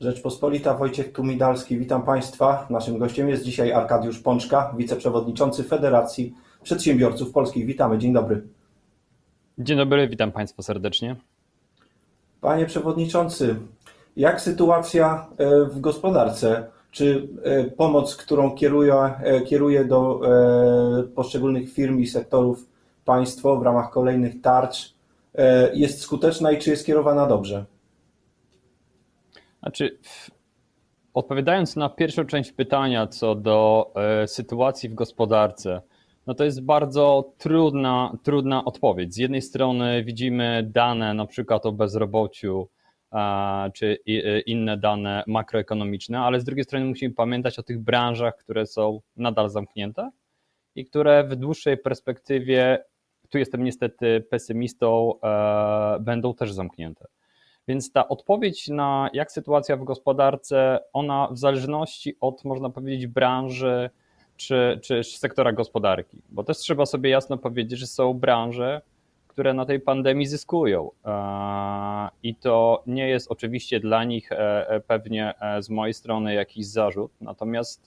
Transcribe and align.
Rzeczpospolita 0.00 0.74
Wojciech 0.74 1.12
Tumidalski, 1.12 1.78
witam 1.78 2.02
Państwa. 2.02 2.66
Naszym 2.70 2.98
gościem 2.98 3.28
jest 3.28 3.44
dzisiaj 3.44 3.72
Arkadiusz 3.72 4.18
Pączka, 4.18 4.74
wiceprzewodniczący 4.76 5.64
Federacji 5.64 6.34
Przedsiębiorców 6.62 7.32
Polskich. 7.32 7.66
Witamy, 7.66 7.98
dzień 7.98 8.12
dobry. 8.12 8.42
Dzień 9.58 9.76
dobry, 9.76 10.08
witam 10.08 10.32
Państwa 10.32 10.62
serdecznie. 10.62 11.16
Panie 12.40 12.66
Przewodniczący, 12.66 13.56
jak 14.16 14.40
sytuacja 14.40 15.26
e, 15.38 15.64
w 15.64 15.80
gospodarce? 15.80 16.66
Czy 16.90 17.28
e, 17.42 17.64
pomoc, 17.64 18.16
którą 18.16 18.54
kieruje, 18.54 18.94
e, 18.94 19.40
kieruje 19.40 19.84
do 19.84 20.20
poszczególnych 21.14 21.72
firm 21.72 21.98
i 21.98 22.06
sektorów 22.06 22.66
państwo 23.04 23.56
w 23.56 23.62
ramach 23.62 23.90
kolejnych 23.90 24.40
tarcz 24.40 24.94
jest 25.74 26.00
skuteczna 26.00 26.52
i 26.52 26.58
czy 26.58 26.70
jest 26.70 26.86
kierowana 26.86 27.26
dobrze? 27.26 27.64
Znaczy, 29.60 29.98
odpowiadając 31.14 31.76
na 31.76 31.88
pierwszą 31.88 32.24
część 32.24 32.52
pytania 32.52 33.06
co 33.06 33.34
do 33.34 33.92
sytuacji 34.26 34.88
w 34.88 34.94
gospodarce, 34.94 35.82
no 36.26 36.34
to 36.34 36.44
jest 36.44 36.64
bardzo 36.64 37.32
trudna, 37.38 38.16
trudna 38.22 38.64
odpowiedź. 38.64 39.14
Z 39.14 39.16
jednej 39.16 39.42
strony 39.42 40.04
widzimy 40.04 40.70
dane 40.72 41.14
na 41.14 41.26
przykład 41.26 41.66
o 41.66 41.72
bezrobociu, 41.72 42.68
czy 43.74 43.98
e, 44.08 44.40
inne 44.40 44.76
dane 44.76 45.24
makroekonomiczne, 45.26 46.20
ale 46.20 46.40
z 46.40 46.44
drugiej 46.44 46.64
strony 46.64 46.84
musimy 46.84 47.14
pamiętać 47.14 47.58
o 47.58 47.62
tych 47.62 47.80
branżach, 47.80 48.36
które 48.36 48.66
są 48.66 49.00
nadal 49.16 49.50
zamknięte 49.50 50.10
i 50.74 50.84
które 50.84 51.24
w 51.24 51.36
dłuższej 51.36 51.78
perspektywie, 51.78 52.84
tu 53.28 53.38
jestem 53.38 53.64
niestety 53.64 54.26
pesymistą, 54.30 55.20
e, 55.20 56.00
będą 56.00 56.34
też 56.34 56.52
zamknięte. 56.52 57.04
Więc 57.68 57.92
ta 57.92 58.08
odpowiedź 58.08 58.68
na 58.68 59.10
jak 59.12 59.32
sytuacja 59.32 59.76
w 59.76 59.84
gospodarce, 59.84 60.80
ona 60.92 61.28
w 61.32 61.38
zależności 61.38 62.16
od, 62.20 62.44
można 62.44 62.70
powiedzieć, 62.70 63.06
branży 63.06 63.90
czy, 64.36 64.80
czy 64.82 65.04
sektora 65.04 65.52
gospodarki, 65.52 66.22
bo 66.28 66.44
też 66.44 66.58
trzeba 66.58 66.86
sobie 66.86 67.10
jasno 67.10 67.38
powiedzieć, 67.38 67.78
że 67.78 67.86
są 67.86 68.14
branże, 68.14 68.80
które 69.26 69.54
na 69.54 69.66
tej 69.66 69.80
pandemii 69.80 70.26
zyskują. 70.26 70.90
E, 71.04 72.08
I 72.22 72.34
to 72.34 72.82
nie 72.86 73.08
jest 73.08 73.30
oczywiście 73.30 73.80
dla 73.80 74.04
nich 74.04 74.32
e, 74.32 74.68
e, 74.68 74.80
pewnie 74.80 75.34
z 75.60 75.70
mojej 75.70 75.94
strony 75.94 76.34
jakiś 76.34 76.66
zarzut, 76.66 77.12
natomiast 77.20 77.86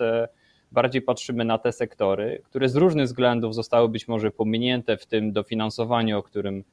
bardziej 0.71 1.01
patrzymy 1.01 1.45
na 1.45 1.57
te 1.57 1.71
sektory, 1.71 2.41
które 2.45 2.69
z 2.69 2.75
różnych 2.75 3.05
względów 3.05 3.55
zostały 3.55 3.89
być 3.89 4.07
może 4.07 4.31
pominięte 4.31 4.97
w 4.97 5.05
tym 5.05 5.33
dofinansowaniu, 5.33 6.19
o 6.19 6.23
którym 6.23 6.63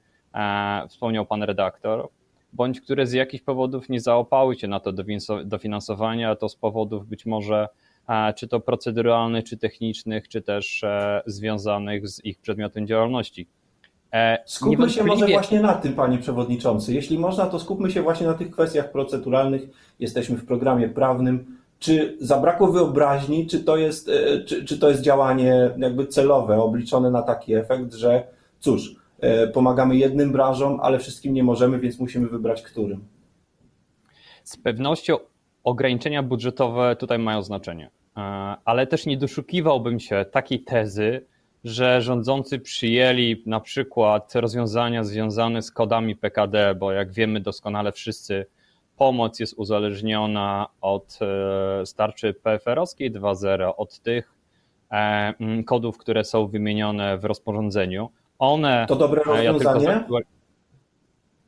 wspomniał 0.89 1.27
pan 1.27 1.43
redaktor, 1.43 2.09
bądź 2.53 2.81
które 2.81 3.07
z 3.07 3.13
jakichś 3.13 3.45
powodów 3.45 3.89
nie 3.89 4.01
zaopały 4.01 4.57
się 4.57 4.69
na 4.69 4.81
to 4.81 4.93
dofinansowanie, 5.45 6.29
a 6.29 6.37
to 6.37 6.49
z 6.49 6.57
powodów 6.57 7.07
być 7.07 7.27
może 7.27 7.69
czy 8.37 8.49
to 8.49 8.61
proceduralnych, 8.61 9.45
czy 9.45 9.57
technicznych, 9.57 10.29
czy 10.29 10.43
też 10.43 10.85
związanych 11.27 12.09
z 12.09 12.25
ich 12.25 12.39
przedmiotem 12.39 12.87
działalności. 12.87 13.47
E, 14.13 14.39
skupmy 14.47 14.91
się 14.91 15.05
może 15.05 15.27
właśnie 15.27 15.61
na 15.61 15.75
tym, 15.75 15.93
panie 15.93 16.19
przewodniczący. 16.19 16.95
Jeśli 16.95 17.19
można, 17.19 17.47
to 17.47 17.61
skupmy 17.61 17.91
się 17.91 18.03
właśnie 18.03 18.27
na 18.27 18.35
tych 18.35 18.51
kwestiach 18.51 18.93
proceduralnych. 18.93 19.63
Jesteśmy 20.01 20.37
w 20.37 20.47
programie 20.47 20.89
prawnym. 20.89 21.61
Czy 21.79 22.17
zabrakło 22.21 22.73
wyobraźni, 22.73 23.47
czy 23.47 23.65
to 23.65 23.77
jest, 23.77 24.09
e, 24.09 24.45
czy, 24.45 24.65
czy 24.65 24.79
to 24.79 24.89
jest 24.89 25.03
działanie 25.03 25.71
jakby 25.79 26.07
celowe, 26.07 26.63
obliczone 26.63 27.11
na 27.11 27.23
taki 27.23 27.55
efekt, 27.55 27.95
że 27.95 28.27
cóż, 28.61 28.91
e, 28.91 29.00
pomagamy 29.53 29.97
jednym 29.97 30.33
branżom, 30.33 30.79
ale 30.83 30.99
wszystkim 30.99 31.35
nie 31.35 31.45
możemy, 31.45 31.79
więc 31.79 32.01
musimy 32.01 32.29
wybrać 32.29 32.63
którym? 32.63 33.05
Z 34.45 34.57
pewnością 34.57 35.17
ograniczenia 35.65 36.23
budżetowe 36.23 36.97
tutaj 36.97 37.19
mają 37.19 37.43
znaczenie, 37.43 37.91
ale 38.65 38.87
też 38.87 39.07
nie 39.07 39.17
doszukiwałbym 39.17 40.01
się 40.01 40.25
takiej 40.31 40.61
tezy, 40.65 41.27
że 41.65 42.03
rządzący 42.03 42.59
przyjęli 42.59 43.43
na 43.47 43.61
przykład 43.61 44.35
rozwiązania 44.35 45.05
związane 45.05 45.63
z 45.63 45.71
kodami 45.71 46.17
PKD, 46.17 46.75
bo 46.75 46.93
jak 46.93 47.13
wiemy 47.13 47.41
doskonale 47.41 47.93
wszyscy, 47.93 48.47
pomoc 48.97 49.41
jest 49.41 49.55
uzależniona 49.59 50.67
od 50.81 51.19
e, 51.23 51.87
starczy 51.87 52.35
PFR-owskiej 52.35 53.13
2.0, 53.13 53.73
od 53.77 54.01
tych 54.01 54.35
e, 54.91 55.35
kodów, 55.67 55.99
które 55.99 56.25
są 56.25 56.47
wymienione 56.47 57.19
w 57.19 57.25
rozporządzeniu. 57.25 58.11
One. 58.41 58.87
To 58.89 58.97
dobre 58.97 59.23
rozwiązanie? 59.23 59.85
Ja, 59.87 59.99
tylko, 59.99 60.19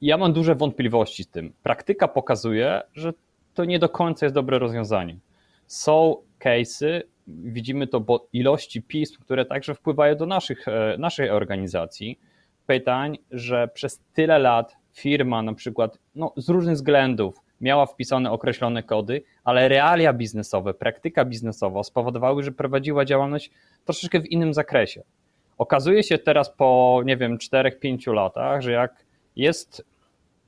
ja 0.00 0.16
mam 0.16 0.32
duże 0.32 0.54
wątpliwości 0.54 1.24
z 1.24 1.28
tym. 1.28 1.52
Praktyka 1.62 2.08
pokazuje, 2.08 2.82
że 2.94 3.12
to 3.54 3.64
nie 3.64 3.78
do 3.78 3.88
końca 3.88 4.26
jest 4.26 4.34
dobre 4.34 4.58
rozwiązanie. 4.58 5.16
Są 5.66 6.16
case'y, 6.40 7.02
widzimy 7.26 7.86
to 7.86 8.00
po 8.00 8.26
ilości 8.32 8.82
pism, 8.82 9.20
które 9.20 9.44
także 9.44 9.74
wpływają 9.74 10.16
do 10.16 10.26
naszych, 10.26 10.68
e, 10.68 10.96
naszej 10.98 11.30
organizacji, 11.30 12.18
pytań, 12.66 13.18
że 13.30 13.68
przez 13.68 14.00
tyle 14.12 14.38
lat 14.38 14.76
firma 14.92 15.42
na 15.42 15.54
przykład 15.54 15.98
no, 16.14 16.32
z 16.36 16.48
różnych 16.48 16.74
względów 16.74 17.40
miała 17.60 17.86
wpisane 17.86 18.30
określone 18.30 18.82
kody, 18.82 19.22
ale 19.44 19.68
realia 19.68 20.12
biznesowe, 20.12 20.74
praktyka 20.74 21.24
biznesowa 21.24 21.82
spowodowały, 21.82 22.42
że 22.42 22.52
prowadziła 22.52 23.04
działalność 23.04 23.50
troszeczkę 23.84 24.20
w 24.20 24.26
innym 24.26 24.54
zakresie. 24.54 25.02
Okazuje 25.62 26.02
się 26.02 26.18
teraz 26.18 26.50
po, 26.56 27.02
nie 27.04 27.16
wiem, 27.16 27.38
4-5 27.38 28.14
latach, 28.14 28.62
że 28.62 28.72
jak 28.72 29.04
jest 29.36 29.84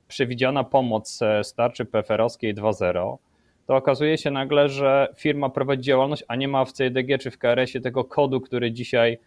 przewidziana 0.07 0.63
pomoc 0.63 1.21
e, 1.21 1.43
starczy 1.43 1.85
PFR-owskiej 1.85 2.55
2.0, 2.55 3.17
to 3.67 3.75
okazuje 3.75 4.17
się 4.17 4.31
nagle, 4.31 4.69
że 4.69 5.07
firma 5.17 5.49
prowadzi 5.49 5.81
działalność, 5.83 6.23
a 6.27 6.35
nie 6.35 6.47
ma 6.47 6.65
w 6.65 6.71
CDG 6.71 7.17
czy 7.17 7.31
w 7.31 7.37
KRS-ie 7.37 7.81
tego 7.81 8.03
kodu, 8.03 8.41
który 8.41 8.71
dzisiaj 8.71 9.17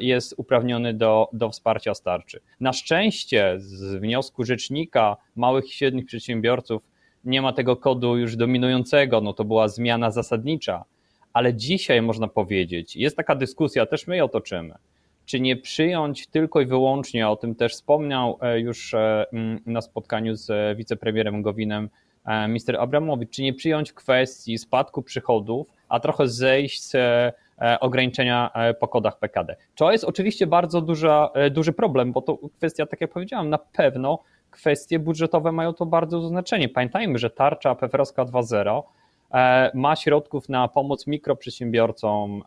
jest 0.00 0.34
uprawniony 0.36 0.94
do, 0.94 1.28
do 1.32 1.50
wsparcia 1.50 1.94
starczy. 1.94 2.40
Na 2.60 2.72
szczęście 2.72 3.54
z 3.58 3.94
wniosku 3.94 4.44
rzecznika 4.44 5.16
małych 5.36 5.66
i 5.66 5.72
średnich 5.72 6.06
przedsiębiorców 6.06 6.82
nie 7.24 7.42
ma 7.42 7.52
tego 7.52 7.76
kodu 7.76 8.16
już 8.16 8.36
dominującego, 8.36 9.20
no 9.20 9.32
to 9.32 9.44
była 9.44 9.68
zmiana 9.68 10.10
zasadnicza, 10.10 10.84
ale 11.32 11.54
dzisiaj 11.54 12.02
można 12.02 12.28
powiedzieć, 12.28 12.96
jest 12.96 13.16
taka 13.16 13.34
dyskusja, 13.34 13.86
też 13.86 14.06
my 14.06 14.16
ją 14.16 14.28
toczymy, 14.28 14.74
czy 15.30 15.40
nie 15.40 15.56
przyjąć 15.56 16.26
tylko 16.26 16.60
i 16.60 16.66
wyłącznie, 16.66 17.28
o 17.28 17.36
tym 17.36 17.54
też 17.54 17.72
wspomniał 17.72 18.38
e, 18.40 18.60
już 18.60 18.94
e, 18.94 19.26
na 19.66 19.80
spotkaniu 19.80 20.34
z 20.34 20.50
e, 20.50 20.74
wicepremierem 20.74 21.42
Gowinem 21.42 21.88
Mr. 22.26 22.76
Abramowicz, 22.78 23.30
czy 23.30 23.42
nie 23.42 23.54
przyjąć 23.54 23.92
kwestii 23.92 24.58
spadku 24.58 25.02
przychodów, 25.02 25.66
a 25.88 26.00
trochę 26.00 26.28
zejść 26.28 26.82
z 26.82 26.96
ograniczenia 27.80 28.50
po 28.80 28.88
kodach 28.88 29.18
PKD. 29.18 29.56
To 29.74 29.92
jest 29.92 30.04
oczywiście 30.04 30.46
bardzo 30.46 30.80
duża, 30.80 31.30
duży 31.50 31.72
problem, 31.72 32.12
bo 32.12 32.22
to 32.22 32.38
kwestia, 32.58 32.86
tak 32.86 33.00
jak 33.00 33.12
powiedziałem, 33.12 33.50
na 33.50 33.58
pewno 33.58 34.18
kwestie 34.50 34.98
budżetowe 34.98 35.52
mają 35.52 35.74
to 35.74 35.86
bardzo 35.86 36.28
znaczenie. 36.28 36.68
Pamiętajmy, 36.68 37.18
że 37.18 37.30
tarcza 37.30 37.74
PFR-owska 37.74 38.24
2.0 38.24 38.82
ma 39.74 39.96
środków 39.96 40.48
na 40.48 40.68
pomoc 40.68 41.06
mikroprzedsiębiorcom 41.06 42.42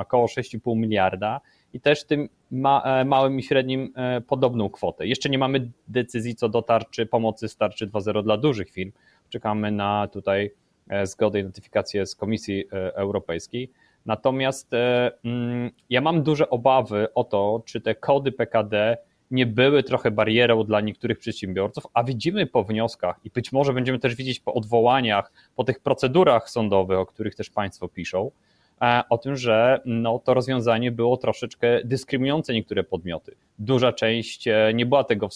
około 0.00 0.26
6,5 0.26 0.76
miliarda 0.76 1.40
i 1.76 1.80
też 1.80 2.04
tym 2.04 2.28
ma, 2.50 3.04
małym 3.04 3.38
i 3.38 3.42
średnim 3.42 3.92
podobną 4.26 4.70
kwotę. 4.70 5.06
Jeszcze 5.06 5.28
nie 5.28 5.38
mamy 5.38 5.70
decyzji 5.88 6.34
co 6.34 6.48
do 6.48 6.62
tarczy 6.62 7.06
pomocy 7.06 7.48
z 7.48 7.56
tarczy 7.56 7.86
2.0 7.86 8.22
dla 8.22 8.36
dużych 8.36 8.70
firm, 8.70 8.92
czekamy 9.28 9.72
na 9.72 10.08
tutaj 10.08 10.50
e, 10.88 11.06
zgodę 11.06 11.40
i 11.40 11.44
notyfikację 11.44 12.06
z 12.06 12.14
Komisji 12.14 12.64
e, 12.72 12.94
Europejskiej. 12.94 13.70
Natomiast 14.06 14.74
e, 14.74 15.12
mm, 15.24 15.70
ja 15.90 16.00
mam 16.00 16.22
duże 16.22 16.50
obawy 16.50 17.14
o 17.14 17.24
to, 17.24 17.62
czy 17.64 17.80
te 17.80 17.94
kody 17.94 18.32
PKD 18.32 18.96
nie 19.30 19.46
były 19.46 19.82
trochę 19.82 20.10
barierą 20.10 20.64
dla 20.64 20.80
niektórych 20.80 21.18
przedsiębiorców, 21.18 21.86
a 21.94 22.04
widzimy 22.04 22.46
po 22.46 22.64
wnioskach 22.64 23.20
i 23.24 23.30
być 23.30 23.52
może 23.52 23.72
będziemy 23.72 23.98
też 23.98 24.14
widzieć 24.14 24.40
po 24.40 24.54
odwołaniach, 24.54 25.32
po 25.56 25.64
tych 25.64 25.80
procedurach 25.80 26.50
sądowych, 26.50 26.98
o 26.98 27.06
których 27.06 27.34
też 27.34 27.50
Państwo 27.50 27.88
piszą, 27.88 28.30
E, 28.30 28.55
o 28.80 29.18
tym, 29.18 29.36
że 29.36 29.80
no, 29.84 30.18
to 30.18 30.34
rozwiązanie 30.34 30.92
było 30.92 31.16
troszeczkę 31.16 31.80
dyskryminujące 31.84 32.52
niektóre 32.52 32.84
podmioty. 32.84 33.36
Duża 33.58 33.92
część 33.92 34.48
e, 34.48 34.72
nie 34.74 34.86
była 34.86 35.04
tego 35.04 35.28
w, 35.28 35.32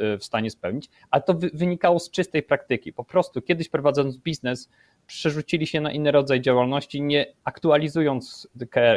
e, 0.00 0.18
w 0.18 0.24
stanie 0.24 0.50
spełnić, 0.50 0.90
ale 1.10 1.22
to 1.22 1.34
wynikało 1.54 1.98
z 1.98 2.10
czystej 2.10 2.42
praktyki. 2.42 2.92
Po 2.92 3.04
prostu 3.04 3.42
kiedyś 3.42 3.68
prowadząc 3.68 4.16
biznes, 4.16 4.68
przerzucili 5.06 5.66
się 5.66 5.80
na 5.80 5.92
inny 5.92 6.10
rodzaj 6.10 6.40
działalności, 6.40 7.02
nie 7.02 7.26
aktualizując 7.44 8.48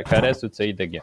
KRS-u, 0.05 0.49
CIDG. 0.49 1.01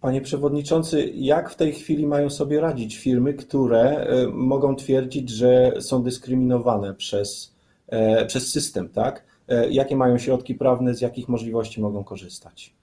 Panie 0.00 0.20
Przewodniczący, 0.20 1.12
jak 1.14 1.50
w 1.50 1.56
tej 1.56 1.72
chwili 1.72 2.06
mają 2.06 2.30
sobie 2.30 2.60
radzić 2.60 2.96
firmy, 2.96 3.34
które 3.34 4.06
mogą 4.32 4.76
twierdzić, 4.76 5.30
że 5.30 5.72
są 5.80 6.02
dyskryminowane 6.02 6.94
przez, 6.94 7.54
przez 8.26 8.52
system, 8.52 8.88
tak? 8.88 9.24
E, 9.48 9.70
jakie 9.70 9.96
mają 9.96 10.18
środki 10.18 10.54
prawne, 10.54 10.94
z 10.94 11.00
jakich 11.00 11.28
możliwości 11.28 11.80
mogą 11.80 12.04
korzystać? 12.04 12.74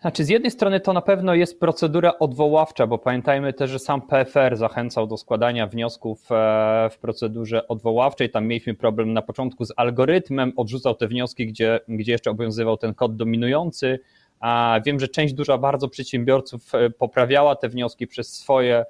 Znaczy, 0.00 0.24
z 0.24 0.28
jednej 0.28 0.50
strony 0.50 0.80
to 0.80 0.92
na 0.92 1.00
pewno 1.00 1.34
jest 1.34 1.60
procedura 1.60 2.18
odwoławcza, 2.18 2.86
bo 2.86 2.98
pamiętajmy 2.98 3.52
też, 3.52 3.70
że 3.70 3.78
sam 3.78 4.02
PFR 4.02 4.56
zachęcał 4.56 5.06
do 5.06 5.16
składania 5.16 5.66
wniosków 5.66 6.32
e, 6.32 6.88
w 6.92 6.98
procedurze 6.98 7.68
odwoławczej. 7.68 8.30
Tam 8.30 8.46
mieliśmy 8.46 8.74
problem 8.74 9.12
na 9.12 9.22
początku 9.22 9.64
z 9.64 9.72
algorytmem, 9.76 10.52
odrzucał 10.56 10.94
te 10.94 11.08
wnioski, 11.08 11.46
gdzie, 11.46 11.80
gdzie 11.88 12.12
jeszcze 12.12 12.30
obowiązywał 12.30 12.76
ten 12.76 12.94
kod 12.94 13.16
dominujący. 13.16 14.00
A 14.40 14.80
wiem, 14.86 15.00
że 15.00 15.08
część 15.08 15.34
duża 15.34 15.58
bardzo 15.58 15.88
przedsiębiorców 15.88 16.74
e, 16.74 16.90
poprawiała 16.90 17.56
te 17.56 17.68
wnioski 17.68 18.06
przez 18.06 18.32
swoje 18.32 18.84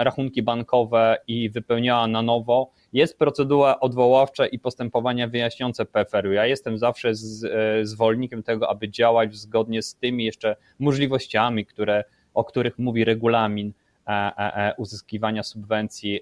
rachunki 0.00 0.42
bankowe 0.42 1.16
i 1.28 1.50
wypełniała 1.50 2.06
na 2.06 2.22
nowo 2.22 2.70
jest 2.92 3.18
procedura 3.18 3.80
odwoławcza 3.80 4.46
i 4.46 4.58
postępowania 4.58 5.28
wyjaśniające 5.28 5.84
PFR-u. 5.84 6.32
Ja 6.32 6.46
jestem 6.46 6.78
zawsze 6.78 7.14
z, 7.14 7.44
e, 7.44 7.86
zwolennikiem 7.86 8.42
tego, 8.42 8.70
aby 8.70 8.88
działać 8.88 9.36
zgodnie 9.36 9.82
z 9.82 9.94
tymi 9.94 10.24
jeszcze 10.24 10.56
możliwościami, 10.78 11.66
które, 11.66 12.04
o 12.34 12.44
których 12.44 12.78
mówi 12.78 13.04
regulamin 13.04 13.72
e, 14.06 14.10
e, 14.10 14.74
uzyskiwania 14.76 15.42
subwencji 15.42 16.20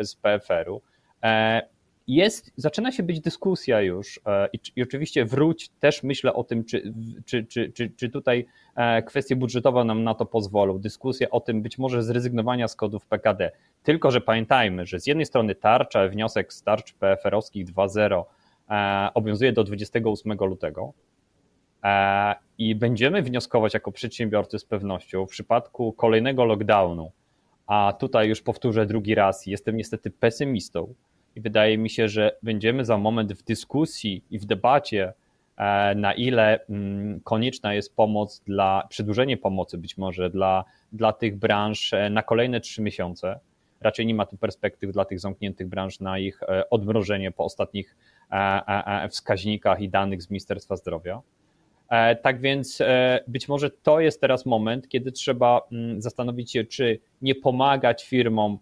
z 0.00 0.14
PFR-u 0.14 0.82
jest, 2.08 2.52
zaczyna 2.56 2.92
się 2.92 3.02
być 3.02 3.20
dyskusja 3.20 3.80
już 3.80 4.20
e, 4.26 4.48
i, 4.52 4.58
i, 4.76 4.82
oczywiście 4.82 5.24
wróć, 5.24 5.68
też 5.68 6.02
myślę 6.02 6.34
o 6.34 6.44
tym, 6.44 6.64
czy, 6.64 6.92
czy, 7.26 7.44
czy, 7.44 7.72
czy, 7.72 7.90
czy 7.90 8.08
tutaj 8.08 8.46
e, 8.76 9.02
kwestie 9.02 9.36
budżetowe 9.36 9.84
nam 9.84 10.04
na 10.04 10.14
to 10.14 10.26
pozwolą. 10.26 10.78
Dyskusja 10.78 11.30
o 11.30 11.40
tym 11.40 11.62
być 11.62 11.78
może 11.78 12.02
zrezygnowania 12.02 12.68
z 12.68 12.76
kodów 12.76 13.06
PKD. 13.06 13.50
Tylko, 13.82 14.10
że 14.10 14.20
pamiętajmy, 14.20 14.86
że 14.86 15.00
z 15.00 15.06
jednej 15.06 15.26
strony 15.26 15.54
tarcza, 15.54 16.08
wniosek 16.08 16.52
z 16.52 16.62
tarcz 16.62 16.94
PFR-owskich 16.94 17.66
2.0 17.66 18.24
e, 18.70 19.14
obowiązuje 19.14 19.52
do 19.52 19.64
28 19.64 20.32
lutego 20.32 20.92
i 22.58 22.74
będziemy 22.74 23.22
wnioskować 23.22 23.74
jako 23.74 23.92
przedsiębiorcy 23.92 24.58
z 24.58 24.64
pewnością 24.64 25.26
w 25.26 25.30
przypadku 25.30 25.92
kolejnego 25.92 26.44
lockdownu, 26.44 27.12
a 27.66 27.94
tutaj 28.00 28.28
już 28.28 28.42
powtórzę 28.42 28.86
drugi 28.86 29.14
raz, 29.14 29.46
jestem 29.46 29.76
niestety 29.76 30.10
pesymistą, 30.10 30.94
i 31.36 31.40
wydaje 31.40 31.78
mi 31.78 31.90
się, 31.90 32.08
że 32.08 32.36
będziemy 32.42 32.84
za 32.84 32.98
moment 32.98 33.32
w 33.32 33.42
dyskusji 33.42 34.24
i 34.30 34.38
w 34.38 34.44
debacie, 34.44 35.12
e, 35.56 35.94
na 35.94 36.14
ile 36.14 36.66
mm, 36.66 37.20
konieczna 37.20 37.74
jest 37.74 37.96
pomoc 37.96 38.42
dla, 38.46 38.86
przedłużenie 38.88 39.36
pomocy 39.36 39.78
być 39.78 39.98
może 39.98 40.30
dla, 40.30 40.64
dla 40.92 41.12
tych 41.12 41.38
branż 41.38 41.92
e, 41.92 42.10
na 42.10 42.22
kolejne 42.22 42.60
trzy 42.60 42.82
miesiące. 42.82 43.40
Raczej 43.80 44.06
nie 44.06 44.14
ma 44.14 44.26
tu 44.26 44.36
perspektyw 44.36 44.92
dla 44.92 45.04
tych 45.04 45.20
zamkniętych 45.20 45.68
branż 45.68 46.00
na 46.00 46.18
ich 46.18 46.42
e, 46.42 46.70
odmrożenie 46.70 47.30
po 47.30 47.44
ostatnich 47.44 47.96
wskaźnikach 49.10 49.80
i 49.80 49.88
danych 49.88 50.22
z 50.22 50.30
Ministerstwa 50.30 50.76
Zdrowia. 50.76 51.22
Tak 52.22 52.40
więc 52.40 52.82
być 53.28 53.48
może 53.48 53.70
to 53.70 54.00
jest 54.00 54.20
teraz 54.20 54.46
moment, 54.46 54.88
kiedy 54.88 55.12
trzeba 55.12 55.60
mm, 55.72 56.02
zastanowić 56.02 56.52
się, 56.52 56.64
czy 56.64 57.00
nie 57.22 57.34
pomagać 57.34 58.06
firmom 58.06 58.58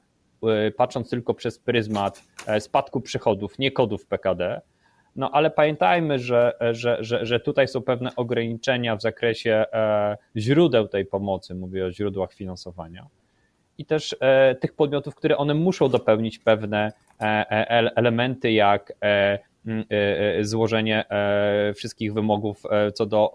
patrząc 0.76 1.10
tylko 1.10 1.34
przez 1.34 1.58
pryzmat 1.58 2.22
e, 2.46 2.60
spadku 2.60 3.00
przychodów, 3.00 3.58
nie 3.58 3.70
kodów 3.70 4.06
PKD. 4.06 4.60
No 5.16 5.30
ale 5.30 5.50
pamiętajmy, 5.50 6.18
że, 6.18 6.52
że, 6.72 6.96
że, 7.00 7.26
że 7.26 7.40
tutaj 7.40 7.68
są 7.68 7.82
pewne 7.82 8.16
ograniczenia 8.16 8.96
w 8.96 9.02
zakresie 9.02 9.64
e, 9.72 10.16
źródeł 10.36 10.88
tej 10.88 11.04
pomocy, 11.06 11.54
mówię 11.54 11.86
o 11.86 11.92
źródłach 11.92 12.32
finansowania. 12.32 13.06
I 13.78 13.84
też 13.84 14.16
tych 14.60 14.72
podmiotów, 14.72 15.14
które 15.14 15.36
one 15.36 15.54
muszą 15.54 15.88
dopełnić 15.88 16.38
pewne 16.38 16.92
elementy, 17.96 18.52
jak 18.52 18.92
złożenie 20.40 21.04
wszystkich 21.74 22.14
wymogów 22.14 22.62
co 22.94 23.06
do 23.06 23.32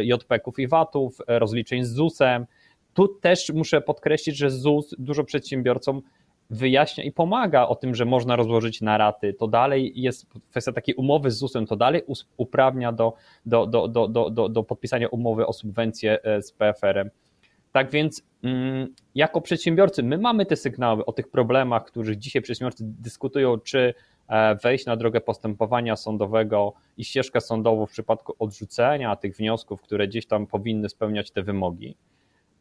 JPK-ów 0.00 0.58
i 0.58 0.68
VAT-ów, 0.68 1.18
rozliczeń 1.28 1.84
z 1.84 1.88
ZUS-em. 1.88 2.46
Tu 2.94 3.08
też 3.08 3.52
muszę 3.54 3.80
podkreślić, 3.80 4.36
że 4.36 4.50
ZUS 4.50 4.94
dużo 4.98 5.24
przedsiębiorcom 5.24 6.02
wyjaśnia 6.50 7.04
i 7.04 7.12
pomaga 7.12 7.66
o 7.66 7.74
tym, 7.74 7.94
że 7.94 8.04
można 8.04 8.36
rozłożyć 8.36 8.80
na 8.80 8.98
raty, 8.98 9.34
to 9.34 9.48
dalej 9.48 9.92
jest 9.94 10.26
kwestia 10.50 10.72
takiej 10.72 10.94
umowy 10.94 11.30
z 11.30 11.38
ZUS-em, 11.38 11.66
to 11.66 11.76
dalej 11.76 12.02
uprawnia 12.36 12.92
do, 12.92 13.14
do, 13.46 13.66
do, 13.66 13.88
do, 13.88 14.08
do, 14.08 14.30
do, 14.30 14.48
do 14.48 14.62
podpisania 14.62 15.08
umowy 15.08 15.46
o 15.46 15.52
subwencję 15.52 16.22
e, 16.22 16.42
z 16.42 16.52
PFR-em. 16.52 17.10
Tak 17.72 17.90
więc 17.90 18.22
mm, 18.42 18.94
jako 19.14 19.40
przedsiębiorcy 19.40 20.02
my 20.02 20.18
mamy 20.18 20.46
te 20.46 20.56
sygnały 20.56 21.04
o 21.04 21.12
tych 21.12 21.28
problemach, 21.28 21.84
których 21.84 22.18
dzisiaj 22.18 22.42
przedsiębiorcy 22.42 22.84
dyskutują, 22.86 23.58
czy 23.58 23.94
e, 24.28 24.54
wejść 24.54 24.86
na 24.86 24.96
drogę 24.96 25.20
postępowania 25.20 25.96
sądowego 25.96 26.72
i 26.96 27.04
ścieżkę 27.04 27.40
sądową 27.40 27.86
w 27.86 27.90
przypadku 27.90 28.34
odrzucenia 28.38 29.16
tych 29.16 29.36
wniosków, 29.36 29.82
które 29.82 30.08
gdzieś 30.08 30.26
tam 30.26 30.46
powinny 30.46 30.88
spełniać 30.88 31.30
te 31.30 31.42
wymogi 31.42 31.96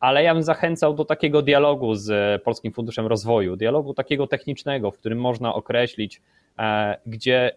ale 0.03 0.23
ja 0.23 0.33
bym 0.33 0.43
zachęcał 0.43 0.93
do 0.93 1.05
takiego 1.05 1.41
dialogu 1.41 1.95
z 1.95 2.41
Polskim 2.43 2.71
Funduszem 2.71 3.07
Rozwoju, 3.07 3.55
dialogu 3.55 3.93
takiego 3.93 4.27
technicznego, 4.27 4.91
w 4.91 4.97
którym 4.97 5.19
można 5.19 5.53
określić, 5.53 6.21
e, 6.59 6.97
gdzie 7.05 7.51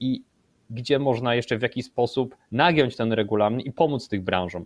i 0.00 0.22
gdzie 0.70 0.98
można 0.98 1.34
jeszcze 1.34 1.58
w 1.58 1.62
jakiś 1.62 1.86
sposób 1.86 2.36
nagiąć 2.52 2.96
ten 2.96 3.12
regulamin 3.12 3.60
i 3.60 3.72
pomóc 3.72 4.08
tych 4.08 4.22
branżom. 4.22 4.64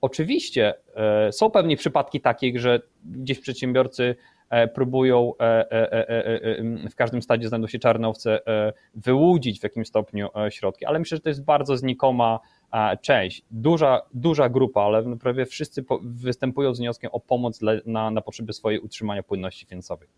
Oczywiście 0.00 0.74
e, 0.94 1.32
są 1.32 1.50
pewnie 1.50 1.76
przypadki 1.76 2.20
takie, 2.20 2.60
że 2.60 2.80
gdzieś 3.04 3.40
przedsiębiorcy 3.40 4.04
e, 4.04 4.16
próbują 4.74 5.32
w 6.90 6.94
każdym 6.96 7.22
stadzie 7.22 7.48
znajdą 7.48 7.66
się 7.66 7.78
czarnowce 7.78 8.40
wyłudzić 8.94 9.60
w 9.60 9.62
jakimś 9.62 9.88
stopniu 9.88 10.28
środki, 10.50 10.84
ale 10.84 10.98
myślę, 10.98 11.16
że 11.16 11.22
to 11.22 11.28
jest 11.28 11.44
bardzo 11.44 11.76
znikoma 11.76 12.40
część, 13.00 13.44
duża, 13.50 14.02
duża 14.14 14.48
grupa, 14.48 14.82
ale 14.82 15.16
prawie 15.16 15.46
wszyscy 15.46 15.84
występują 16.02 16.74
z 16.74 16.78
wnioskiem 16.78 17.10
o 17.12 17.20
pomoc 17.20 17.60
na, 17.86 18.10
na 18.10 18.20
potrzeby 18.20 18.52
swojej 18.52 18.80
utrzymania 18.80 19.22
płynności 19.22 19.66
finansowej. 19.66 20.08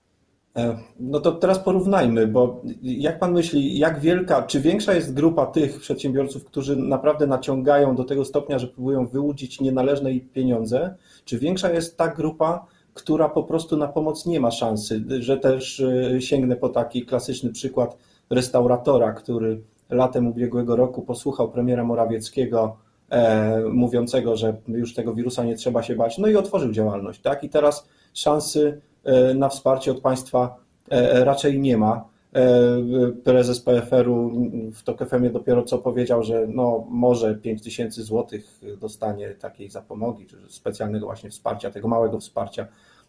E, 0.57 0.79
no 1.01 1.21
to 1.21 1.33
teraz 1.33 1.59
porównajmy, 1.59 2.27
bo 2.27 2.63
jak 2.83 3.19
pan 3.19 3.33
myśli, 3.33 3.79
jak 3.79 4.01
wielka, 4.01 4.43
czy 4.43 4.61
większa 4.61 4.95
jest 4.95 5.15
grupa 5.15 5.47
tych 5.47 5.81
przedsiębiorców, 5.81 6.45
którzy 6.45 6.77
naprawdę 6.77 7.27
naciągają 7.27 7.97
do 7.97 8.05
tego 8.05 8.25
stopnia, 8.25 8.59
że 8.59 8.67
próbują 8.67 9.07
wyłudzić 9.07 9.61
nienależne 9.61 10.11
pieniądze, 10.21 10.95
czy 11.25 11.39
większa 11.39 11.73
jest 11.73 11.99
ta 11.99 12.09
grupa, 12.09 12.67
która 12.95 13.29
po 13.29 13.43
prostu 13.43 13.77
na 13.77 13.89
pomoc 13.89 14.27
nie 14.27 14.41
ma 14.41 14.51
szansy, 14.51 15.05
że 15.19 15.39
też 15.39 15.81
e, 15.81 16.23
sięgnę 16.23 16.57
po 16.57 16.69
taki 16.69 17.07
klasyczny 17.07 17.53
przykład 17.53 17.97
restauratora, 18.31 19.13
który 19.13 19.61
latem 19.91 20.27
ubiegłego 20.27 20.77
roku 20.77 21.03
posłuchał 21.03 21.51
premiera 21.51 21.85
Morawieckiego 21.85 22.77
e, 23.11 23.61
mówiącego, 23.61 24.37
że 24.37 24.57
już 24.69 24.95
tego 24.95 25.15
wirusa 25.15 25.45
nie 25.45 25.57
trzeba 25.57 25.83
się 25.83 25.97
bać, 25.97 26.19
no 26.19 26.29
i 26.29 26.37
otworzył 26.37 26.73
działalność, 26.73 27.21
tak? 27.21 27.45
I 27.45 27.49
teraz 27.49 27.89
szansy 28.15 28.81
e, 29.05 29.35
na 29.35 29.49
wsparcie 29.49 29.91
od 29.91 30.01
państwa 30.01 30.57
e, 30.91 31.25
raczej 31.25 31.61
nie 31.61 31.77
ma. 31.77 32.14
E, 32.35 33.13
prezes 33.25 33.61
PFR-u 33.61 34.31
w 34.73 34.83
TOK 34.83 35.09
FM 35.09 35.33
dopiero 35.33 35.63
co 35.63 35.79
powiedział, 35.79 36.23
że 36.23 36.47
no 36.49 36.87
może 36.89 37.35
5 37.35 37.63
tysięcy 37.63 38.03
złotych 38.03 38.61
dostanie 38.81 39.31
takiej 39.31 39.71
zapomogi, 39.71 40.27
czy 40.27 40.37
specjalnego 40.49 41.07
właśnie 41.07 41.31
wsparcia, 41.31 41.71
tego 41.71 41.89
małego 41.89 42.21
wsparcia 42.21 42.67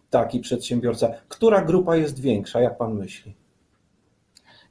taki 0.09 0.39
przedsiębiorca. 0.39 1.13
Która 1.27 1.61
grupa 1.61 1.95
jest 1.95 2.21
większa, 2.21 2.61
jak 2.61 2.77
pan 2.77 2.93
myśli? 2.93 3.33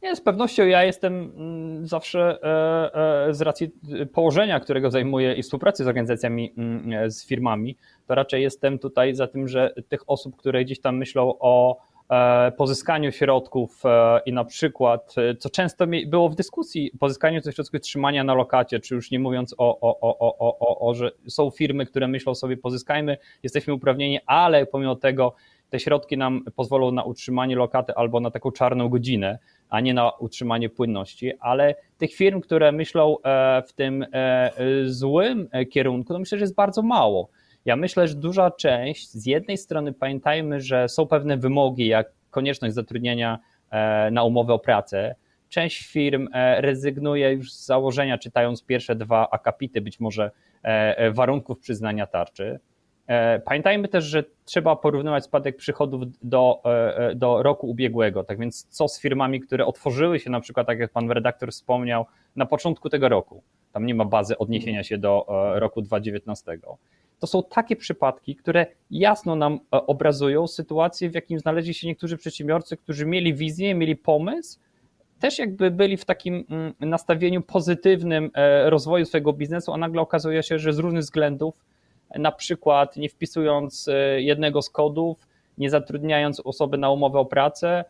Nie, 0.03 0.17
z 0.17 0.21
pewnością 0.21 0.67
ja 0.67 0.85
jestem 0.85 1.33
mm, 1.37 1.87
zawsze 1.87 2.39
e, 2.43 3.27
e, 3.29 3.35
z 3.35 3.41
racji 3.41 3.71
położenia, 4.13 4.61
którego 4.61 4.91
zajmuję 4.91 5.35
i 5.35 5.43
współpracy 5.43 5.85
z 5.85 5.87
organizacjami, 5.87 6.53
mm, 6.59 7.11
z 7.11 7.27
firmami, 7.27 7.77
to 8.07 8.15
raczej 8.15 8.43
jestem 8.43 8.79
tutaj 8.79 9.15
za 9.15 9.27
tym, 9.27 9.49
że 9.49 9.75
tych 9.89 10.11
osób, 10.11 10.37
które 10.37 10.65
gdzieś 10.65 10.81
tam 10.81 10.97
myślą 10.97 11.35
o 11.41 11.77
pozyskaniu 12.57 13.13
środków 13.13 13.83
i 14.27 14.33
na 14.33 14.45
przykład, 14.45 15.15
co 15.39 15.51
często 15.51 15.87
było 16.07 16.29
w 16.29 16.35
dyskusji, 16.35 16.91
pozyskaniu 17.01 17.41
tych 17.41 17.55
środków 17.55 17.81
trzymania 17.81 18.25
na 18.25 18.35
lokacie, 18.35 18.81
czy 18.81 18.95
już 18.95 19.11
nie 19.11 19.19
mówiąc 19.19 19.55
o, 19.59 19.81
o, 19.81 20.01
o, 20.01 20.19
o, 20.19 20.59
o, 20.59 20.89
o, 20.89 20.95
że 20.95 21.11
są 21.29 21.51
firmy, 21.51 21.87
które 21.87 22.09
myślą 22.09 22.35
sobie 22.35 22.57
pozyskajmy, 22.57 23.17
jesteśmy 23.43 23.75
uprawnieni, 23.75 24.19
ale 24.27 24.67
pomimo 24.67 24.97
tego 24.97 25.35
te 25.71 25.81
środki 25.81 26.17
nam 26.17 26.45
pozwolą 26.57 26.91
na 26.91 27.05
utrzymanie 27.05 27.57
lokaty 27.57 27.95
albo 27.95 28.21
na 28.21 28.31
taką 28.31 28.51
czarną 28.51 28.89
godzinę, 28.89 29.39
a 29.69 29.81
nie 29.81 29.95
na 29.95 30.11
utrzymanie 30.11 30.69
płynności, 30.69 31.33
ale 31.41 31.75
tych 31.99 32.15
firm, 32.15 32.41
które 32.41 32.73
myślą 32.73 33.17
e, 33.25 33.63
w 33.67 33.73
tym 33.73 34.07
e, 34.13 34.51
złym 34.87 35.49
kierunku, 35.71 36.13
no 36.13 36.19
myślę, 36.19 36.39
że 36.39 36.45
jest 36.45 36.55
bardzo 36.55 36.83
mało. 36.83 37.29
Ja 37.65 37.77
myślę, 37.77 38.09
że 38.09 38.15
duża 38.15 38.51
część, 38.51 39.11
z 39.11 39.27
jednej 39.27 39.59
strony 39.59 39.93
pamiętajmy, 39.93 40.61
że 40.61 40.89
są 40.89 41.07
pewne 41.07 41.37
wymogi, 41.37 41.87
jak 41.87 42.13
konieczność 42.31 42.75
zatrudnienia 42.75 43.39
e, 43.71 44.11
na 44.11 44.25
umowę 44.25 44.53
o 44.53 44.59
pracę. 44.59 45.15
Część 45.49 45.87
firm 45.87 46.29
rezygnuje 46.57 47.33
już 47.33 47.53
z 47.53 47.67
założenia, 47.67 48.19
czytając 48.19 48.65
pierwsze 48.65 48.97
dwa 48.97 49.31
akapity, 49.31 49.81
być 49.81 50.01
może 50.01 50.31
warunków 51.13 51.59
przyznania 51.59 52.07
tarczy. 52.07 52.61
E, 53.07 53.41
pamiętajmy 53.41 53.89
też, 53.89 54.05
że 54.05 54.25
trzeba 54.45 54.77
porównywać 54.77 55.25
spadek 55.25 55.57
przychodów 55.57 56.03
do, 56.23 56.61
e, 56.65 56.97
e, 56.97 57.15
do 57.15 57.43
roku 57.43 57.71
ubiegłego. 57.71 58.25
Tak 58.25 58.39
więc, 58.39 58.67
co 58.69 58.89
z 58.89 59.01
firmami, 59.01 59.41
które 59.41 59.67
otworzyły 59.67 60.21
się, 60.21 60.31
na 60.31 60.41
przykład, 60.41 60.67
tak 60.67 60.79
jak 60.79 60.93
pan 60.93 61.11
redaktor 61.11 61.53
wspomniał, 61.53 62.07
na 62.37 62.47
początku 62.47 62.91
tego 62.91 63.09
roku? 63.09 63.43
Tam 63.75 63.87
nie 63.87 63.95
ma 63.95 64.05
bazy 64.05 64.39
odniesienia 64.39 64.83
się 64.83 64.99
do 64.99 65.27
roku 65.55 65.83
2019. 65.83 66.59
To 67.19 67.27
są 67.27 67.43
takie 67.43 67.77
przypadki, 67.77 68.37
które 68.37 68.67
jasno 68.91 69.37
nam 69.37 69.61
obrazują 69.71 70.47
sytuację, 70.47 71.11
w 71.11 71.15
jakim 71.15 71.39
znaleźli 71.39 71.75
się 71.75 71.87
niektórzy 71.87 72.17
przedsiębiorcy, 72.17 72.77
którzy 72.77 73.07
mieli 73.07 73.35
wizję, 73.35 73.75
mieli 73.75 73.97
pomysł, 73.97 74.59
też 75.21 75.39
jakby 75.39 75.71
byli 75.71 75.97
w 75.97 76.05
takim 76.05 76.45
mm, 76.51 76.75
nastawieniu 76.81 77.43
pozytywnym 77.43 78.31
rozwoju 78.65 79.05
swojego 79.05 79.33
biznesu, 79.33 79.73
a 79.73 79.77
nagle 79.77 80.01
okazuje 80.01 80.43
się, 80.43 80.59
że 80.59 80.73
z 80.73 80.79
różnych 80.79 81.03
względów 81.03 81.55
na 82.19 82.33
przykład 82.33 82.97
nie 82.97 83.09
wpisując 83.09 83.89
e, 83.89 84.23
jednego 84.23 84.63
z 84.63 84.71
kodów, 84.71 85.29
nie 85.59 85.71
zatrudniając 85.71 86.41
osoby 86.41 86.79
na 86.79 86.91
umowę 86.91 87.19
o 87.19 87.25
pracę, 87.25 87.69
e, 87.69 87.85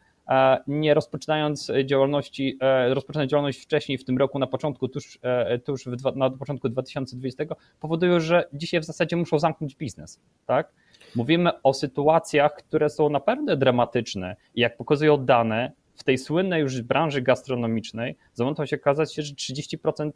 nie 0.66 0.94
rozpoczynając 0.94 1.72
działalności, 1.84 2.58
e, 2.60 2.94
rozpoczynając 2.94 3.30
działalność 3.30 3.62
wcześniej 3.62 3.98
w 3.98 4.04
tym 4.04 4.18
roku, 4.18 4.38
na 4.38 4.46
początku, 4.46 4.88
tuż, 4.88 5.18
tuż 5.64 5.84
w, 5.84 6.16
na 6.16 6.30
początku 6.30 6.68
2020, 6.68 7.44
powodują, 7.80 8.20
że 8.20 8.44
dzisiaj 8.52 8.80
w 8.80 8.84
zasadzie 8.84 9.16
muszą 9.16 9.38
zamknąć 9.38 9.76
biznes. 9.76 10.20
Tak? 10.46 10.72
Mówimy 11.16 11.62
o 11.62 11.74
sytuacjach, 11.74 12.54
które 12.54 12.90
są 12.90 13.10
naprawdę 13.10 13.56
dramatyczne 13.56 14.36
jak 14.54 14.76
pokazują 14.76 15.24
dane, 15.24 15.72
w 15.94 16.04
tej 16.04 16.18
słynnej 16.18 16.60
już 16.60 16.82
branży 16.82 17.22
gastronomicznej, 17.22 18.16
zamątą 18.32 18.66
się 18.66 18.76
okazać 18.76 19.14
że 19.14 19.34
30% 19.34 20.10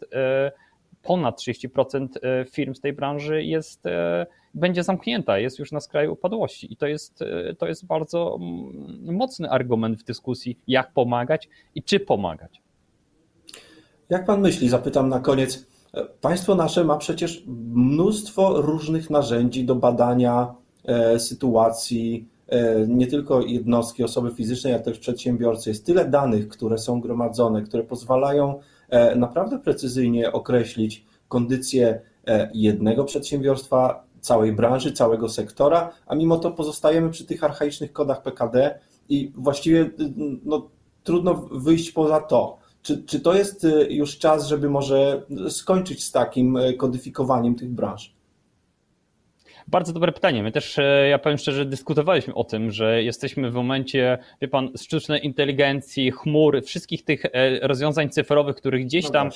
ponad 1.02 1.40
30% 1.40 2.08
e, 2.22 2.44
firm 2.44 2.74
z 2.74 2.80
tej 2.80 2.92
branży 2.92 3.44
jest, 3.44 3.86
e, 3.86 4.26
będzie 4.54 4.82
zamknięta, 4.82 5.38
jest 5.38 5.58
już 5.58 5.72
na 5.72 5.80
skraju 5.80 6.12
upadłości. 6.12 6.72
I 6.72 6.76
to 6.76 6.86
jest, 6.86 7.22
e, 7.22 7.54
to 7.54 7.66
jest 7.66 7.86
bardzo 7.86 8.38
mm, 8.40 9.16
mocny 9.16 9.50
argument 9.50 10.00
w 10.00 10.04
dyskusji, 10.04 10.58
jak 10.66 10.92
pomagać 10.92 11.48
i 11.74 11.82
czy 11.82 12.00
pomagać. 12.00 12.62
Jak 14.10 14.26
pan 14.26 14.40
myśli, 14.40 14.68
zapytam 14.68 15.08
na 15.08 15.20
koniec, 15.20 15.66
państwo 16.20 16.54
nasze 16.54 16.84
ma 16.84 16.96
przecież 16.96 17.44
mnóstwo 17.74 18.62
różnych 18.62 19.10
narzędzi 19.10 19.64
do 19.64 19.74
badania 19.74 20.54
sytuacji, 21.18 22.28
nie 22.88 23.06
tylko 23.06 23.40
jednostki, 23.40 24.04
osoby 24.04 24.30
fizycznej, 24.30 24.74
ale 24.74 24.82
też 24.82 24.98
przedsiębiorcy. 24.98 25.70
Jest 25.70 25.86
tyle 25.86 26.04
danych, 26.04 26.48
które 26.48 26.78
są 26.78 27.00
gromadzone, 27.00 27.62
które 27.62 27.82
pozwalają 27.82 28.60
E, 28.88 29.16
naprawdę 29.16 29.58
precyzyjnie 29.58 30.32
określić 30.32 31.04
kondycję 31.28 32.00
e, 32.26 32.50
jednego 32.54 33.04
przedsiębiorstwa, 33.04 34.04
całej 34.20 34.52
branży, 34.52 34.92
całego 34.92 35.28
sektora, 35.28 35.92
a 36.06 36.14
mimo 36.14 36.38
to 36.38 36.50
pozostajemy 36.50 37.10
przy 37.10 37.24
tych 37.24 37.44
archaicznych 37.44 37.92
kodach 37.92 38.22
PKD 38.22 38.78
i 39.08 39.32
właściwie 39.34 39.90
no, 40.44 40.68
trudno 41.02 41.34
wyjść 41.52 41.90
poza 41.90 42.20
to. 42.20 42.58
Czy, 42.82 43.02
czy 43.02 43.20
to 43.20 43.34
jest 43.34 43.64
e, 43.64 43.92
już 43.92 44.18
czas, 44.18 44.46
żeby 44.46 44.70
może 44.70 45.22
skończyć 45.48 46.04
z 46.04 46.12
takim 46.12 46.58
kodyfikowaniem 46.78 47.54
tych 47.54 47.70
branż? 47.70 48.17
Bardzo 49.70 49.92
dobre 49.92 50.12
pytanie. 50.12 50.42
My 50.42 50.52
też, 50.52 50.78
e, 50.78 51.08
ja 51.08 51.18
powiem 51.18 51.38
szczerze, 51.38 51.64
dyskutowaliśmy 51.64 52.34
o 52.34 52.44
tym, 52.44 52.70
że 52.70 53.02
jesteśmy 53.02 53.50
w 53.50 53.54
momencie, 53.54 54.18
wie 54.40 54.48
pan, 54.48 54.68
sztucznej 54.76 55.26
inteligencji, 55.26 56.10
chmur, 56.10 56.62
wszystkich 56.62 57.04
tych 57.04 57.24
e, 57.24 57.68
rozwiązań 57.68 58.10
cyfrowych, 58.10 58.56
których 58.56 58.84
gdzieś 58.84 59.04
no 59.04 59.10
tam 59.10 59.30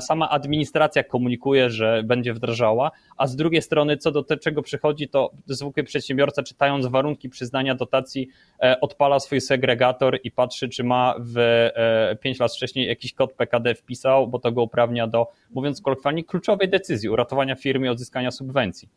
sama 0.00 0.30
administracja 0.30 1.04
komunikuje, 1.04 1.70
że 1.70 2.02
będzie 2.04 2.34
wdrażała, 2.34 2.90
a 3.16 3.26
z 3.26 3.36
drugiej 3.36 3.62
strony, 3.62 3.96
co 3.96 4.10
do 4.10 4.22
tego, 4.22 4.40
czego 4.40 4.62
przychodzi, 4.62 5.08
to 5.08 5.30
zwykły 5.46 5.84
przedsiębiorca, 5.84 6.42
czytając 6.42 6.86
warunki 6.86 7.28
przyznania 7.28 7.74
dotacji, 7.74 8.28
odpala 8.80 9.20
swój 9.20 9.40
segregator 9.40 10.18
i 10.24 10.30
patrzy, 10.30 10.68
czy 10.68 10.84
ma 10.84 11.14
w 11.18 11.68
5 12.20 12.40
lat 12.40 12.52
wcześniej 12.52 12.88
jakiś 12.88 13.12
kod 13.12 13.32
PKD 13.32 13.74
wpisał, 13.74 14.28
bo 14.28 14.38
to 14.38 14.52
go 14.52 14.62
uprawnia 14.62 15.06
do, 15.06 15.26
mówiąc 15.50 15.80
kolokwialnie, 15.80 16.24
kluczowej 16.24 16.68
decyzji 16.68 17.08
uratowania 17.08 17.54
firmy 17.54 17.86
i 17.86 17.90
odzyskania 17.90 18.30
subwencji 18.30 18.88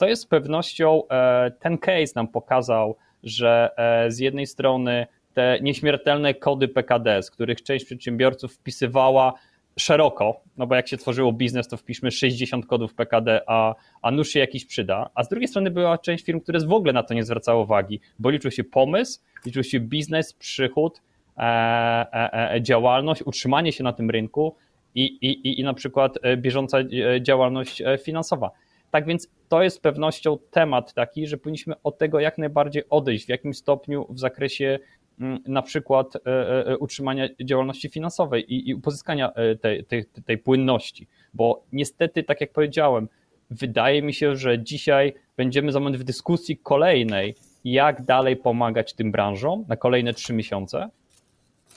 to 0.00 0.08
jest 0.08 0.22
z 0.22 0.26
pewnością, 0.26 1.02
e, 1.08 1.50
ten 1.50 1.78
case 1.78 2.12
nam 2.16 2.28
pokazał, 2.28 2.96
że 3.22 3.70
e, 3.76 4.10
z 4.10 4.18
jednej 4.18 4.46
strony 4.46 5.06
te 5.34 5.58
nieśmiertelne 5.62 6.34
kody 6.34 6.68
PKD, 6.68 7.22
z 7.22 7.30
których 7.30 7.62
część 7.62 7.84
przedsiębiorców 7.84 8.54
wpisywała 8.54 9.32
szeroko, 9.78 10.40
no 10.56 10.66
bo 10.66 10.74
jak 10.74 10.88
się 10.88 10.96
tworzyło 10.96 11.32
biznes, 11.32 11.68
to 11.68 11.76
wpiszmy 11.76 12.10
60 12.10 12.66
kodów 12.66 12.94
PKD, 12.94 13.40
a, 13.46 13.74
a 14.02 14.10
nóż 14.10 14.28
się 14.28 14.40
jakiś 14.40 14.64
przyda, 14.64 15.10
a 15.14 15.24
z 15.24 15.28
drugiej 15.28 15.48
strony 15.48 15.70
była 15.70 15.98
część 15.98 16.24
firm, 16.24 16.40
które 16.40 16.60
w 16.60 16.72
ogóle 16.72 16.92
na 16.92 17.02
to 17.02 17.14
nie 17.14 17.24
zwracało 17.24 17.62
uwagi, 17.62 18.00
bo 18.18 18.30
liczył 18.30 18.50
się 18.50 18.64
pomysł, 18.64 19.20
liczył 19.46 19.64
się 19.64 19.80
biznes, 19.80 20.32
przychód, 20.32 21.02
e, 21.36 21.42
e, 21.42 22.54
e, 22.54 22.62
działalność, 22.62 23.22
utrzymanie 23.22 23.72
się 23.72 23.84
na 23.84 23.92
tym 23.92 24.10
rynku 24.10 24.54
i, 24.94 25.04
i, 25.04 25.60
i 25.60 25.64
na 25.64 25.74
przykład 25.74 26.18
bieżąca 26.36 26.78
działalność 27.20 27.82
finansowa. 28.04 28.50
Tak 28.90 29.06
więc 29.06 29.28
to 29.48 29.62
jest 29.62 29.76
z 29.76 29.80
pewnością 29.80 30.38
temat 30.50 30.94
taki, 30.94 31.26
że 31.26 31.36
powinniśmy 31.36 31.74
od 31.82 31.98
tego 31.98 32.20
jak 32.20 32.38
najbardziej 32.38 32.82
odejść, 32.90 33.26
w 33.26 33.28
jakim 33.28 33.54
stopniu 33.54 34.06
w 34.10 34.18
zakresie 34.18 34.78
mm, 35.20 35.38
na 35.46 35.62
przykład 35.62 36.16
e, 36.16 36.20
e, 36.66 36.78
utrzymania 36.78 37.28
działalności 37.44 37.88
finansowej 37.88 38.54
i, 38.54 38.70
i 38.70 38.76
pozyskania 38.76 39.32
e, 39.32 39.56
tej, 39.56 39.84
tej, 39.84 40.04
tej 40.26 40.38
płynności. 40.38 41.06
Bo 41.34 41.62
niestety, 41.72 42.22
tak 42.22 42.40
jak 42.40 42.52
powiedziałem, 42.52 43.08
wydaje 43.50 44.02
mi 44.02 44.14
się, 44.14 44.36
że 44.36 44.62
dzisiaj 44.62 45.14
będziemy 45.36 45.72
za 45.72 45.80
moment 45.80 45.96
w 45.96 46.04
dyskusji 46.04 46.56
kolejnej, 46.56 47.34
jak 47.64 48.02
dalej 48.02 48.36
pomagać 48.36 48.94
tym 48.94 49.12
branżom 49.12 49.64
na 49.68 49.76
kolejne 49.76 50.14
trzy 50.14 50.32
miesiące. 50.32 50.88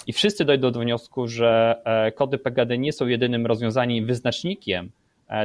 I 0.08 0.14
wszyscy 0.14 0.46
dojdą 0.46 0.72
do 0.72 0.80
wniosku, 0.80 1.28
że 1.28 1.82
kody 2.16 2.38
PGD 2.38 2.78
nie 2.78 2.94
są 2.94 3.08
jedynym 3.08 3.46
rozwiązaniem 3.46 4.06
wyznacznikiem 4.06 4.92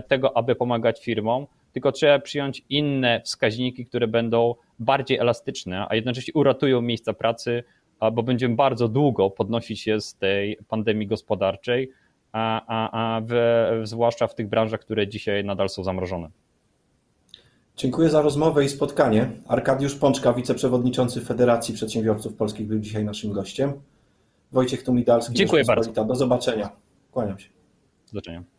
tego, 0.09 0.37
aby 0.37 0.55
pomagać 0.55 1.05
firmom, 1.05 1.47
tylko 1.73 1.93
trzeba 1.93 2.19
przyjąć 2.19 2.65
inne 2.71 3.21
wskaźniki, 3.25 3.87
które 3.87 4.09
będą 4.09 4.55
bardziej 4.79 5.19
elastyczne, 5.19 5.87
a 5.89 5.95
jednocześnie 5.95 6.35
uratują 6.35 6.83
miejsca 6.83 7.13
pracy, 7.13 7.65
bo 8.13 8.23
będziemy 8.23 8.57
bardzo 8.57 8.89
długo 8.89 9.31
podnosić 9.31 9.81
się 9.81 10.01
z 10.01 10.15
tej 10.15 10.59
pandemii 10.69 11.07
gospodarczej, 11.07 11.91
a, 12.33 12.63
a, 12.67 13.17
a 13.17 13.21
w, 13.21 13.33
zwłaszcza 13.85 14.27
w 14.27 14.35
tych 14.35 14.49
branżach, 14.49 14.81
które 14.81 15.09
dzisiaj 15.09 15.45
nadal 15.45 15.69
są 15.69 15.85
zamrożone. 15.85 16.31
Dziękuję 17.77 18.09
za 18.11 18.23
rozmowę 18.23 18.65
i 18.65 18.69
spotkanie. 18.69 19.31
Arkadiusz 19.49 19.95
Pączka, 19.95 20.33
wiceprzewodniczący 20.33 21.21
Federacji 21.21 21.75
Przedsiębiorców 21.75 22.35
Polskich, 22.35 22.67
był 22.67 22.79
dzisiaj 22.79 23.05
naszym 23.05 23.33
gościem. 23.33 23.73
Wojciech 24.53 24.83
Tumidalski. 24.83 25.35
Dziękuję 25.35 25.65
bardzo. 25.65 26.05
Do 26.05 26.15
zobaczenia. 26.15 26.71
Kłaniam 27.13 27.39
się. 27.39 27.49
Do 27.49 28.09
zobaczenia. 28.09 28.58